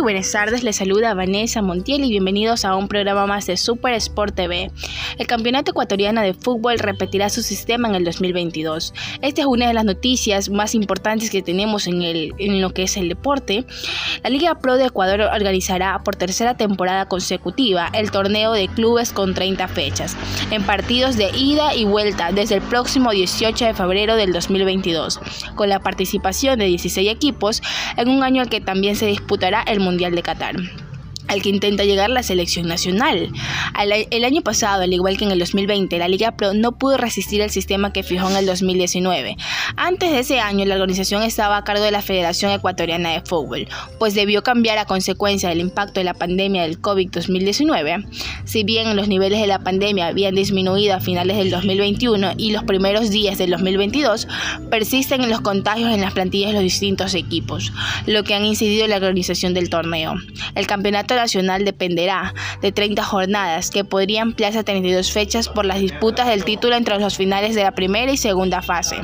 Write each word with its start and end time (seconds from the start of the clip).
buenas 0.00 0.32
tardes, 0.32 0.64
les 0.64 0.76
saluda 0.76 1.14
Vanessa 1.14 1.62
Montiel 1.62 2.04
y 2.04 2.10
bienvenidos 2.10 2.64
a 2.64 2.74
un 2.74 2.88
programa 2.88 3.26
más 3.26 3.46
de 3.46 3.56
Super 3.56 3.94
Sport 3.94 4.34
TV. 4.34 4.70
El 5.18 5.26
Campeonato 5.26 5.70
Ecuatoriano 5.70 6.20
de 6.20 6.34
Fútbol 6.34 6.78
repetirá 6.78 7.30
su 7.30 7.42
sistema 7.42 7.88
en 7.88 7.94
el 7.94 8.04
2022. 8.04 8.92
Esta 9.22 9.40
es 9.42 9.46
una 9.46 9.68
de 9.68 9.74
las 9.74 9.84
noticias 9.84 10.50
más 10.50 10.74
importantes 10.74 11.30
que 11.30 11.42
tenemos 11.42 11.86
en, 11.86 12.02
el, 12.02 12.32
en 12.38 12.60
lo 12.60 12.70
que 12.70 12.84
es 12.84 12.96
el 12.96 13.08
deporte. 13.08 13.66
La 14.22 14.30
Liga 14.30 14.58
Pro 14.58 14.76
de 14.76 14.86
Ecuador 14.86 15.20
organizará 15.20 16.02
por 16.02 16.16
tercera 16.16 16.56
temporada 16.56 17.06
consecutiva 17.06 17.88
el 17.92 18.10
torneo 18.10 18.52
de 18.52 18.68
clubes 18.68 19.12
con 19.12 19.32
30 19.32 19.68
fechas, 19.68 20.16
en 20.50 20.64
partidos 20.64 21.16
de 21.16 21.30
ida 21.36 21.74
y 21.74 21.84
vuelta 21.84 22.32
desde 22.32 22.56
el 22.56 22.62
próximo 22.62 23.12
18 23.12 23.66
de 23.66 23.74
febrero 23.74 24.16
del 24.16 24.32
2022, 24.32 25.20
con 25.54 25.68
la 25.68 25.78
participación 25.78 26.58
de 26.58 26.66
16 26.66 27.08
equipos 27.10 27.62
en 27.96 28.08
un 28.08 28.24
año 28.24 28.42
al 28.42 28.48
que 28.48 28.60
también 28.60 28.96
se 28.96 29.06
disputará 29.06 29.62
el 29.62 29.83
Mundial 29.84 30.12
de 30.14 30.22
Qatar 30.22 30.54
al 31.28 31.42
que 31.42 31.48
intenta 31.48 31.84
llegar 31.84 32.10
la 32.10 32.22
selección 32.22 32.68
nacional. 32.68 33.30
El 34.10 34.24
año 34.24 34.42
pasado, 34.42 34.82
al 34.82 34.92
igual 34.92 35.16
que 35.16 35.24
en 35.24 35.30
el 35.30 35.38
2020, 35.38 35.98
la 35.98 36.08
Liga 36.08 36.36
Pro 36.36 36.54
no 36.54 36.72
pudo 36.72 36.96
resistir 36.96 37.40
el 37.40 37.50
sistema 37.50 37.92
que 37.92 38.02
fijó 38.02 38.30
en 38.30 38.36
el 38.36 38.46
2019. 38.46 39.36
Antes 39.76 40.10
de 40.10 40.18
ese 40.20 40.40
año, 40.40 40.64
la 40.64 40.74
organización 40.74 41.22
estaba 41.22 41.56
a 41.56 41.64
cargo 41.64 41.82
de 41.82 41.90
la 41.90 42.02
Federación 42.02 42.52
Ecuatoriana 42.52 43.10
de 43.10 43.22
Fútbol, 43.22 43.68
pues 43.98 44.14
debió 44.14 44.42
cambiar 44.42 44.78
a 44.78 44.84
consecuencia 44.84 45.48
del 45.48 45.60
impacto 45.60 46.00
de 46.00 46.04
la 46.04 46.14
pandemia 46.14 46.62
del 46.62 46.80
COVID-2019. 46.80 48.06
Si 48.44 48.64
bien 48.64 48.94
los 48.96 49.08
niveles 49.08 49.40
de 49.40 49.46
la 49.46 49.58
pandemia 49.60 50.08
habían 50.08 50.34
disminuido 50.34 50.94
a 50.94 51.00
finales 51.00 51.36
del 51.36 51.50
2021 51.50 52.32
y 52.36 52.52
los 52.52 52.64
primeros 52.64 53.10
días 53.10 53.38
del 53.38 53.50
2022, 53.50 54.28
persisten 54.70 55.28
los 55.28 55.40
contagios 55.40 55.90
en 55.90 56.00
las 56.00 56.12
plantillas 56.12 56.50
de 56.50 56.54
los 56.54 56.62
distintos 56.62 57.14
equipos, 57.14 57.72
lo 58.06 58.24
que 58.24 58.34
han 58.34 58.44
incidido 58.44 58.84
en 58.84 58.90
la 58.90 58.96
organización 58.96 59.54
del 59.54 59.70
torneo. 59.70 60.14
El 60.54 60.66
campeonato 60.66 61.13
nacional 61.16 61.64
dependerá 61.64 62.34
de 62.62 62.72
30 62.72 63.02
jornadas 63.04 63.70
que 63.70 63.84
podrían 63.84 64.28
ampliarse 64.28 64.58
a 64.58 64.64
32 64.64 65.12
fechas 65.12 65.48
por 65.48 65.64
las 65.64 65.78
disputas 65.78 66.26
del 66.26 66.44
título 66.44 66.74
entre 66.74 66.98
los 66.98 67.16
finales 67.16 67.54
de 67.54 67.62
la 67.62 67.72
primera 67.72 68.10
y 68.10 68.16
segunda 68.16 68.62
fase. 68.62 68.96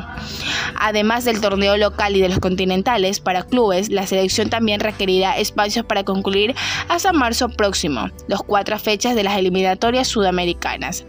Además 0.79 1.25
del 1.25 1.41
torneo 1.41 1.77
local 1.77 2.17
y 2.17 2.21
de 2.21 2.29
los 2.29 2.39
continentales 2.39 3.21
para 3.21 3.43
clubes, 3.43 3.91
la 3.91 4.07
selección 4.07 4.51
también 4.51 4.81
requerirá 4.81 5.39
espacios 5.39 5.85
para 5.85 6.05
concluir 6.05 6.55
hasta 6.89 7.13
marzo 7.13 7.49
próximo, 7.49 8.09
los 8.29 8.43
cuatro 8.43 8.79
fechas 8.79 9.15
de 9.15 9.23
las 9.23 9.37
eliminatorias 9.37 10.09
sudamericanas. 10.09 11.05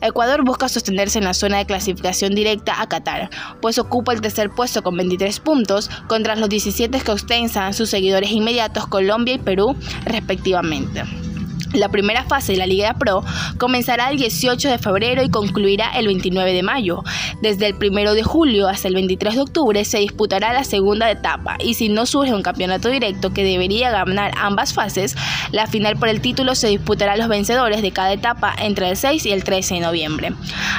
Ecuador 0.00 0.44
busca 0.44 0.68
sostenerse 0.68 1.18
en 1.18 1.24
la 1.24 1.34
zona 1.34 1.58
de 1.58 1.66
clasificación 1.66 2.34
directa 2.34 2.80
a 2.80 2.88
Qatar, 2.88 3.30
pues 3.60 3.78
ocupa 3.78 4.12
el 4.12 4.20
tercer 4.20 4.50
puesto 4.50 4.82
con 4.82 4.96
23 4.96 5.40
puntos 5.40 5.88
contra 6.08 6.36
los 6.36 6.48
17 6.48 7.00
que 7.00 7.10
ostensan 7.10 7.74
sus 7.74 7.90
seguidores 7.90 8.30
inmediatos 8.30 8.86
Colombia 8.86 9.34
y 9.34 9.38
Perú 9.38 9.76
respectivamente 10.04 10.41
efectivamente. 10.42 11.21
La 11.72 11.88
primera 11.88 12.24
fase 12.24 12.52
de 12.52 12.58
la 12.58 12.66
Liga 12.66 12.94
Pro 12.94 13.24
comenzará 13.58 14.10
el 14.10 14.18
18 14.18 14.68
de 14.68 14.78
febrero 14.78 15.22
y 15.22 15.30
concluirá 15.30 15.90
el 15.96 16.06
29 16.06 16.52
de 16.52 16.62
mayo. 16.62 17.02
Desde 17.40 17.66
el 17.66 17.74
1 17.74 18.14
de 18.14 18.22
julio 18.22 18.68
hasta 18.68 18.88
el 18.88 18.94
23 18.94 19.34
de 19.34 19.40
octubre 19.40 19.84
se 19.84 19.98
disputará 19.98 20.52
la 20.52 20.64
segunda 20.64 21.10
etapa 21.10 21.56
y 21.60 21.74
si 21.74 21.88
no 21.88 22.06
surge 22.06 22.34
un 22.34 22.42
campeonato 22.42 22.88
directo 22.88 23.32
que 23.32 23.44
debería 23.44 23.90
ganar 23.90 24.32
ambas 24.36 24.74
fases, 24.74 25.16
la 25.50 25.66
final 25.66 25.96
por 25.96 26.08
el 26.08 26.20
título 26.20 26.54
se 26.54 26.68
disputará 26.68 27.12
a 27.12 27.16
los 27.16 27.28
vencedores 27.28 27.82
de 27.82 27.90
cada 27.90 28.12
etapa 28.12 28.54
entre 28.58 28.88
el 28.88 28.96
6 28.96 29.24
y 29.26 29.32
el 29.32 29.44
13 29.44 29.74
de 29.74 29.80
noviembre. 29.80 30.32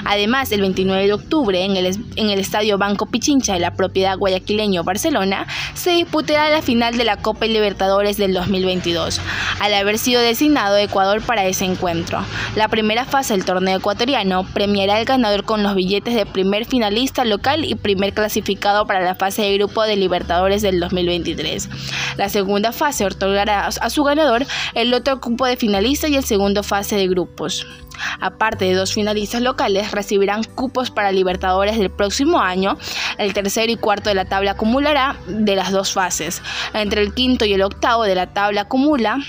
Además, 0.06 0.52
el 0.52 0.62
29 0.62 1.08
de 1.08 1.14
octubre 1.14 1.64
en 1.64 1.76
el, 1.76 1.86
en 2.16 2.30
el 2.30 2.40
Estadio 2.40 2.78
Banco 2.78 3.06
Pichincha 3.08 3.54
de 3.54 3.60
la 3.60 3.76
propiedad 3.76 4.18
guayaquileño 4.18 4.84
Barcelona 4.84 5.48
se 5.74 5.92
disputará 5.92 6.50
la 6.50 6.62
final 6.62 6.98
de 6.98 7.04
la 7.04 7.18
Copa 7.18 7.46
Libertadores 7.46 8.18
del 8.18 8.34
2022. 8.34 9.20
Al 9.60 9.74
haber 9.74 9.98
sido 9.98 10.22
designado 10.22 10.76
Ecuador 10.84 11.22
para 11.22 11.46
ese 11.46 11.66
encuentro. 11.66 12.24
La 12.56 12.68
primera 12.68 13.06
fase 13.06 13.34
del 13.34 13.46
torneo 13.46 13.78
ecuatoriano 13.78 14.44
premiará 14.54 14.98
al 14.98 15.06
ganador 15.06 15.44
con 15.44 15.64
los 15.64 15.76
billetes 15.76 16.16
de 16.16 16.26
primer 16.26 16.66
finalista 16.66 17.26
local 17.26 17.66
y 17.66 17.76
primer 17.76 18.14
clasificado 18.14 18.86
para 18.86 19.02
la 19.02 19.16
fase 19.16 19.42
de 19.42 19.58
grupo 19.58 19.84
de 19.84 19.96
Libertadores 19.96 20.62
del 20.62 20.80
2023. 20.80 21.70
La 22.18 22.30
segunda 22.30 22.72
fase 22.72 23.06
otorgará 23.06 23.68
a 23.68 23.90
su 23.90 24.04
ganador 24.04 24.46
el 24.74 24.94
otro 24.94 25.20
cupo 25.20 25.46
de 25.46 25.58
finalista 25.58 26.08
y 26.08 26.16
el 26.16 26.24
segundo 26.24 26.64
fase 26.64 26.96
de 26.96 27.08
grupos. 27.08 27.66
Aparte 28.20 28.66
de 28.66 28.74
dos 28.74 28.94
finalistas 28.94 29.42
locales, 29.42 29.92
recibirán 29.92 30.44
cupos 30.44 30.92
para 30.92 31.12
Libertadores 31.12 31.78
del 31.78 31.92
próximo 31.92 32.40
año. 32.40 32.78
El 33.18 33.34
tercero 33.34 33.72
y 33.72 33.76
cuarto 33.76 34.10
de 34.10 34.16
la 34.16 34.26
tabla 34.26 34.52
acumulará 34.52 35.18
de 35.28 35.56
las 35.56 35.72
dos 35.72 35.94
fases. 35.94 36.42
Entre 36.74 37.02
el 37.02 37.14
quinto 37.14 37.46
y 37.46 37.54
el 37.54 37.62
octavo 37.62 38.04
de 38.04 38.16
la 38.16 38.34
tabla 38.34 38.62
acumula 38.62 39.20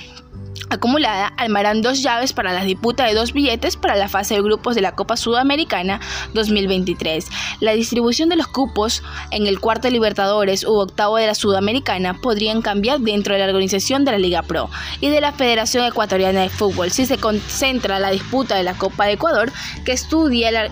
acumulada 0.75 1.33
armarán 1.37 1.83
dos 1.83 2.03
llaves 2.03 2.33
para 2.33 2.53
la 2.53 2.65
disputa 2.65 3.07
de 3.07 3.15
dos 3.15 3.33
billetes 3.33 3.77
para 3.77 3.97
la 3.97 4.09
fase 4.09 4.35
de 4.35 4.43
grupos 4.43 4.75
de 4.75 4.81
la 4.81 4.95
Copa 4.95 5.17
Sudamericana 5.17 6.01
2023. 6.35 7.27
La 7.61 7.73
distribución 7.73 8.29
de 8.29 8.37
los 8.37 8.47
cupos 8.47 9.03
en 9.31 9.47
el 9.47 9.61
cuarto 9.61 9.89
de 9.89 9.93
Libertadores 9.93 10.65
u 10.65 10.75
octavo 10.75 11.17
de 11.17 11.27
la 11.27 11.35
Sudamericana 11.35 12.15
podrían 12.15 12.63
cambiar 12.63 13.01
dentro 13.01 13.35
de 13.35 13.41
la 13.41 13.47
organización 13.47 14.05
de 14.05 14.13
la 14.13 14.19
Liga 14.19 14.43
Pro 14.43 14.71
y 15.01 15.09
de 15.09 15.21
la 15.21 15.33
Federación 15.33 15.85
Ecuatoriana 15.85 16.43
de 16.43 16.49
Fútbol 16.49 16.91
si 16.91 17.07
se 17.07 17.19
concentra 17.19 17.99
la 17.99 18.11
disputa 18.11 18.57
de 18.57 18.63
la 18.63 18.75
Copa 18.75 19.07
de 19.07 19.13
Ecuador 19.13 19.53
que 19.85 19.93
estudia 19.93 20.51
la 20.51 20.71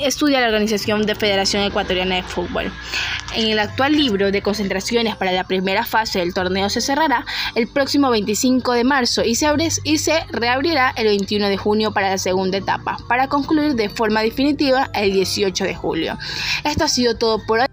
estudia 0.00 0.40
la 0.40 0.46
Organización 0.46 1.06
de 1.06 1.14
Federación 1.14 1.62
Ecuatoriana 1.62 2.16
de 2.16 2.22
Fútbol. 2.22 2.72
En 3.34 3.48
el 3.48 3.58
actual 3.58 3.92
libro 3.92 4.30
de 4.30 4.42
concentraciones 4.42 5.16
para 5.16 5.32
la 5.32 5.44
primera 5.44 5.84
fase 5.84 6.18
del 6.18 6.34
torneo 6.34 6.68
se 6.68 6.80
cerrará 6.80 7.24
el 7.54 7.68
próximo 7.68 8.10
25 8.10 8.72
de 8.72 8.84
marzo 8.84 9.24
y 9.24 9.34
se, 9.34 9.46
abre, 9.46 9.68
y 9.84 9.98
se 9.98 10.24
reabrirá 10.30 10.92
el 10.96 11.06
21 11.06 11.48
de 11.48 11.56
junio 11.56 11.92
para 11.92 12.10
la 12.10 12.18
segunda 12.18 12.58
etapa, 12.58 12.98
para 13.08 13.28
concluir 13.28 13.74
de 13.74 13.88
forma 13.88 14.22
definitiva 14.22 14.90
el 14.94 15.12
18 15.12 15.64
de 15.64 15.74
julio. 15.74 16.18
Esto 16.64 16.84
ha 16.84 16.88
sido 16.88 17.16
todo 17.16 17.44
por 17.46 17.60
hoy. 17.60 17.66